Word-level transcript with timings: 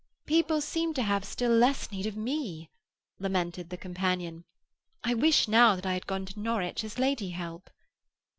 "People 0.25 0.61
seem 0.61 0.95
to 0.95 1.03
have 1.03 1.23
still 1.23 1.51
less 1.51 1.91
need 1.91 2.07
of 2.07 2.17
me," 2.17 2.71
lamented 3.19 3.69
the 3.69 3.77
companion. 3.77 4.45
"I 5.03 5.13
wish 5.13 5.47
now 5.47 5.75
that 5.75 5.85
I 5.85 5.93
had 5.93 6.07
gone 6.07 6.25
to 6.25 6.39
Norwich 6.39 6.83
as 6.83 6.97
lady 6.97 7.29
help." 7.29 7.69